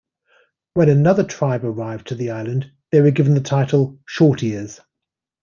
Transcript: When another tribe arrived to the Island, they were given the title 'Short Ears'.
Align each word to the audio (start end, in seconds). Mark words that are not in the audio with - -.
When 0.73 0.89
another 0.89 1.23
tribe 1.23 1.63
arrived 1.63 2.07
to 2.07 2.15
the 2.15 2.31
Island, 2.31 2.71
they 2.91 3.01
were 3.01 3.11
given 3.11 3.35
the 3.35 3.39
title 3.39 3.99
'Short 4.07 4.41
Ears'. 4.41 4.79